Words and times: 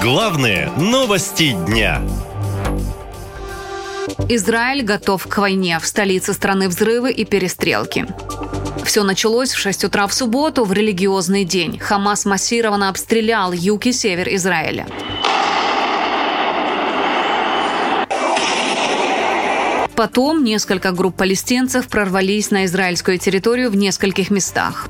Главные 0.00 0.70
новости 0.76 1.56
дня. 1.66 2.00
Израиль 4.28 4.84
готов 4.84 5.26
к 5.26 5.38
войне. 5.38 5.76
В 5.80 5.86
столице 5.86 6.34
страны 6.34 6.68
взрывы 6.68 7.10
и 7.10 7.24
перестрелки. 7.24 8.06
Все 8.84 9.02
началось 9.02 9.52
в 9.52 9.58
6 9.58 9.84
утра 9.84 10.06
в 10.06 10.14
субботу, 10.14 10.64
в 10.64 10.72
религиозный 10.72 11.44
день. 11.44 11.80
Хамас 11.80 12.26
массированно 12.26 12.88
обстрелял 12.88 13.52
юг 13.52 13.86
и 13.86 13.92
север 13.92 14.28
Израиля. 14.36 14.86
Потом 19.96 20.44
несколько 20.44 20.92
групп 20.92 21.16
палестинцев 21.16 21.88
прорвались 21.88 22.52
на 22.52 22.66
израильскую 22.66 23.18
территорию 23.18 23.68
в 23.68 23.74
нескольких 23.74 24.30
местах. 24.30 24.88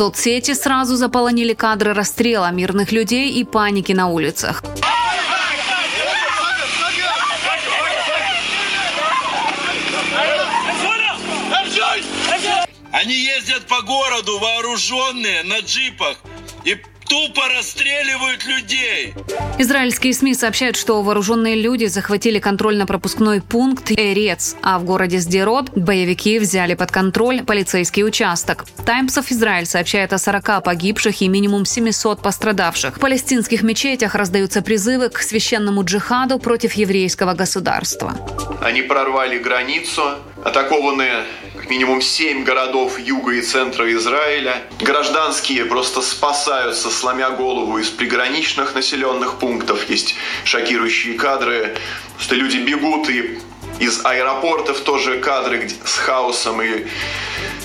Соцсети 0.00 0.54
сразу 0.54 0.96
заполонили 0.96 1.52
кадры 1.52 1.92
расстрела 1.92 2.50
мирных 2.50 2.90
людей 2.90 3.34
и 3.34 3.44
паники 3.44 3.92
на 3.92 4.08
улицах. 4.08 4.62
Они 12.90 13.14
ездят 13.14 13.66
по 13.66 13.82
городу 13.82 14.38
вооруженные 14.38 15.42
на 15.42 15.58
джипах 15.58 16.16
и 16.64 16.78
тупо 17.10 17.42
расстреливают 17.48 18.46
людей. 18.46 19.14
Израильские 19.58 20.14
СМИ 20.14 20.34
сообщают, 20.34 20.76
что 20.76 21.02
вооруженные 21.02 21.56
люди 21.56 21.86
захватили 21.86 22.38
контрольно-пропускной 22.38 23.42
пункт 23.42 23.90
Эрец, 23.90 24.54
а 24.62 24.78
в 24.78 24.84
городе 24.84 25.18
Сдерот 25.18 25.70
боевики 25.70 26.38
взяли 26.38 26.74
под 26.74 26.92
контроль 26.92 27.42
полицейский 27.42 28.04
участок. 28.04 28.64
Таймс 28.86 29.18
of 29.18 29.26
Израиль 29.30 29.66
сообщает 29.66 30.12
о 30.12 30.18
40 30.18 30.62
погибших 30.62 31.20
и 31.20 31.26
минимум 31.26 31.64
700 31.64 32.22
пострадавших. 32.22 32.96
В 32.96 33.00
палестинских 33.00 33.64
мечетях 33.64 34.14
раздаются 34.14 34.62
призывы 34.62 35.08
к 35.08 35.18
священному 35.20 35.82
джихаду 35.82 36.38
против 36.38 36.74
еврейского 36.74 37.34
государства. 37.34 38.14
Они 38.62 38.82
прорвали 38.82 39.38
границу, 39.38 40.02
атакованные 40.44 41.24
как 41.24 41.49
минимум 41.70 42.02
семь 42.02 42.42
городов 42.44 42.98
юга 42.98 43.32
и 43.32 43.40
центра 43.40 43.90
Израиля. 43.94 44.62
Гражданские 44.80 45.64
просто 45.64 46.02
спасаются, 46.02 46.90
сломя 46.90 47.30
голову 47.30 47.78
из 47.78 47.88
приграничных 47.88 48.74
населенных 48.74 49.38
пунктов. 49.38 49.88
Есть 49.88 50.16
шокирующие 50.44 51.14
кадры, 51.14 51.76
что 52.18 52.34
люди 52.34 52.58
бегут 52.58 53.08
и 53.08 53.38
из 53.78 54.04
аэропортов 54.04 54.80
тоже 54.80 55.18
кадры 55.18 55.70
с 55.84 55.94
хаосом 55.96 56.60
и 56.60 56.86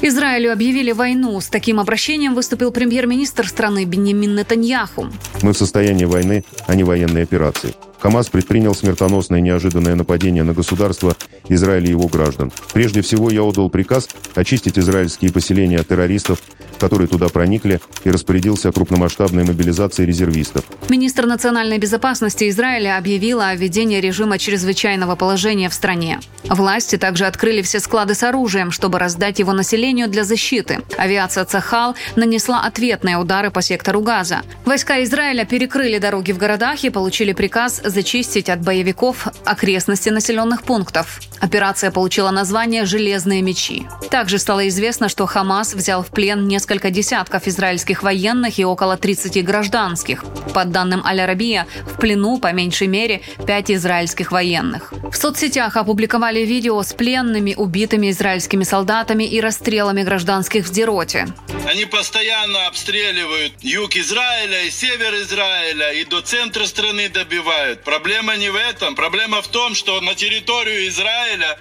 Израилю 0.01 0.51
объявили 0.51 0.91
войну. 0.91 1.39
С 1.41 1.47
таким 1.47 1.79
обращением 1.79 2.35
выступил 2.35 2.71
премьер-министр 2.71 3.47
страны 3.47 3.85
Бенемин 3.85 4.35
Нетаньяху. 4.35 5.07
Мы 5.41 5.53
в 5.53 5.57
состоянии 5.57 6.05
войны, 6.05 6.43
а 6.67 6.75
не 6.75 6.83
военной 6.83 7.23
операции. 7.23 7.73
Хамас 7.99 8.29
предпринял 8.29 8.75
смертоносное 8.75 9.39
неожиданное 9.39 9.95
нападение 9.95 10.43
на 10.43 10.53
государство 10.53 11.15
Израиля 11.49 11.87
и 11.87 11.91
его 11.91 12.07
граждан. 12.07 12.51
Прежде 12.73 13.01
всего, 13.01 13.29
я 13.29 13.43
отдал 13.43 13.69
приказ 13.69 14.07
очистить 14.35 14.77
израильские 14.79 15.31
поселения 15.31 15.79
от 15.79 15.87
террористов, 15.87 16.39
которые 16.79 17.07
туда 17.07 17.29
проникли, 17.29 17.79
и 18.03 18.11
распорядился 18.11 18.69
о 18.69 18.71
крупномасштабной 18.71 19.43
мобилизации 19.43 20.05
резервистов. 20.05 20.65
Министр 20.89 21.25
национальной 21.25 21.77
безопасности 21.77 22.49
Израиля 22.49 22.97
объявила 22.97 23.49
о 23.49 23.55
введении 23.55 23.99
режима 23.99 24.37
чрезвычайного 24.37 25.15
положения 25.15 25.69
в 25.69 25.73
стране. 25.73 26.19
Власти 26.43 26.97
также 26.97 27.25
открыли 27.25 27.61
все 27.61 27.79
склады 27.79 28.13
с 28.13 28.23
оружием, 28.23 28.71
чтобы 28.71 28.99
раздать 28.99 29.39
его 29.39 29.53
населению 29.53 30.09
для 30.09 30.23
защиты. 30.23 30.79
Авиация 30.97 31.45
Цахал 31.45 31.95
нанесла 32.15 32.61
ответные 32.61 33.17
удары 33.17 33.51
по 33.51 33.61
сектору 33.61 34.01
Газа. 34.01 34.41
Войска 34.65 35.03
Израиля 35.03 35.45
перекрыли 35.45 35.97
дороги 35.97 36.31
в 36.31 36.37
городах 36.37 36.83
и 36.83 36.89
получили 36.89 37.33
приказ 37.33 37.81
зачистить 37.83 38.49
от 38.49 38.61
боевиков 38.61 39.27
окрестности 39.45 40.09
населенных 40.09 40.63
пунктов. 40.63 41.19
Операция 41.39 41.91
получила 41.91 42.31
название 42.31 42.85
«Железные 42.85 43.41
мечи». 43.41 43.85
Также 44.09 44.39
стало 44.39 44.67
известно, 44.67 45.09
что 45.09 45.25
Хамас 45.25 45.73
взял 45.73 46.03
в 46.03 46.07
плен 46.07 46.47
несколько 46.47 46.89
десятков 46.89 47.47
израильских 47.47 48.03
военных 48.03 48.59
и 48.59 48.65
около 48.65 48.97
30 48.97 49.43
гражданских. 49.43 50.23
По 50.53 50.65
данным 50.65 51.05
Аль-Арабия, 51.05 51.67
в 51.85 51.99
плену 51.99 52.39
по 52.39 52.51
меньшей 52.53 52.87
мере 52.87 53.21
5 53.45 53.71
израильских 53.71 54.31
военных. 54.31 54.93
В 55.11 55.15
соцсетях 55.15 55.75
опубликовали 55.75 56.41
видео 56.41 56.81
с 56.81 56.93
пленными, 56.93 57.53
убитыми 57.55 58.09
израильскими 58.11 58.63
солдатами 58.63 59.23
и 59.23 59.41
расстрелами 59.41 60.03
гражданских 60.03 60.65
в 60.65 60.71
Дероте. 60.71 61.27
Они 61.67 61.85
постоянно 61.85 62.67
обстреливают 62.67 63.53
юг 63.61 63.95
Израиля 63.95 64.63
и 64.65 64.69
север 64.69 65.15
Израиля 65.15 65.93
и 65.93 66.05
до 66.05 66.21
центра 66.21 66.65
страны 66.65 67.09
добивают. 67.09 67.83
Проблема 67.83 68.35
не 68.35 68.49
в 68.49 68.55
этом. 68.55 68.95
Проблема 68.95 69.41
в 69.41 69.47
том, 69.47 69.73
что 69.73 69.99
на 70.01 70.13
территорию 70.13 70.87
Израиля 71.25 71.57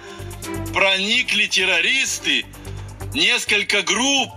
проникли 0.73 1.47
террористы, 1.47 2.45
несколько 3.13 3.81
групп, 3.81 4.29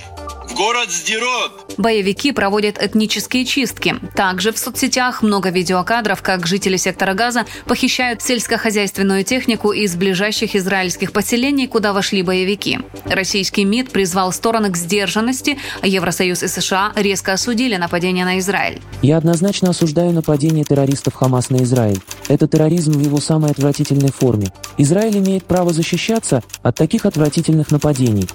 в 0.48 0.54
город 0.54 0.90
Сдерот. 0.90 1.74
Боевики 1.76 2.32
проводят 2.32 2.82
этнические 2.82 3.44
чистки. 3.44 3.96
Также 4.16 4.52
в 4.52 4.58
соцсетях 4.58 5.22
много 5.22 5.50
видеокадров, 5.50 6.22
как 6.22 6.46
жители 6.46 6.76
сектора 6.76 7.12
Газа 7.12 7.44
похищают 7.66 8.22
сельскохозяйственную 8.22 9.24
технику 9.24 9.72
из 9.72 9.94
ближайших 9.96 10.56
израильских 10.56 11.12
поселений, 11.12 11.68
куда 11.68 11.92
вошли 11.92 12.22
боевики. 12.22 12.78
Российский 13.04 13.64
МИД 13.64 13.90
призвал 13.90 14.32
стороны 14.32 14.70
к 14.70 14.76
сдержанности, 14.76 15.58
а 15.82 15.86
Евросоюз 15.86 16.42
и 16.42 16.48
США 16.48 16.92
резко 16.96 17.34
осудили 17.34 17.76
нападение 17.76 18.24
на 18.24 18.38
Израиль. 18.38 18.80
Я 19.02 19.18
однозначно 19.18 19.70
осуждаю 19.70 20.12
нападение 20.12 20.64
террористов 20.64 21.14
Хамас 21.14 21.50
на 21.50 21.62
Израиль. 21.62 22.00
Это 22.28 22.46
терроризм 22.46 22.92
в 22.92 23.00
его 23.00 23.18
самой 23.18 23.50
отвратительной 23.50 24.12
форме. 24.12 24.52
Израиль 24.76 25.18
имеет 25.18 25.44
право 25.44 25.72
защищаться 25.72 26.42
от 26.62 26.76
таких 26.76 27.06
отвратительных 27.06 27.70
нападений. 27.70 28.28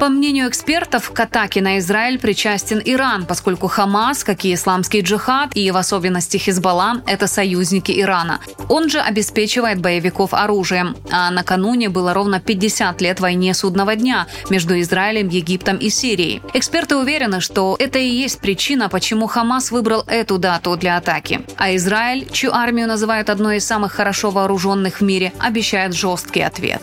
По 0.00 0.08
мнению 0.08 0.48
экспертов, 0.48 1.12
к 1.12 1.20
атаке 1.20 1.62
на 1.62 1.78
Израиль 1.78 2.18
причастен 2.18 2.82
Иран, 2.84 3.24
поскольку 3.26 3.68
Хамас, 3.68 4.24
как 4.24 4.44
и 4.44 4.52
исламский 4.52 5.00
джихад 5.00 5.56
и 5.56 5.70
в 5.70 5.76
особенности 5.76 6.36
Хизбалла, 6.36 7.02
это 7.06 7.26
союзники 7.26 7.92
Ирана. 8.00 8.40
Он 8.68 8.90
же 8.90 9.00
обеспечивает 9.00 9.80
боевиков 9.80 10.34
оружием. 10.34 10.96
А 11.10 11.30
накануне 11.30 11.88
было 11.88 12.12
ровно 12.12 12.40
50 12.40 13.00
лет 13.00 13.20
войне 13.20 13.54
судного 13.54 13.94
дня 13.94 14.26
между 14.50 14.78
Израилем, 14.80 15.28
Египтом 15.28 15.76
и 15.76 15.88
Сирией. 15.90 16.42
Эксперты 16.52 16.96
уверены, 16.96 17.40
что 17.40 17.76
это 17.78 17.98
и 17.98 18.08
есть 18.08 18.40
причина, 18.40 18.88
почему 18.88 19.26
Хамас 19.26 19.70
выбрал 19.70 20.02
эту 20.06 20.38
дату 20.38 20.76
для 20.76 20.96
атаки. 20.96 21.42
А 21.56 21.74
Израиль, 21.76 22.28
чью 22.30 22.52
армию 22.52 22.88
называют 22.88 23.30
одной 23.30 23.58
из 23.58 23.66
самых 23.66 23.92
хорошо 23.92 24.30
вооруженных 24.30 25.00
в 25.00 25.04
мире, 25.04 25.32
обещает 25.38 25.94
жесткий 25.94 26.40
ответ. 26.40 26.82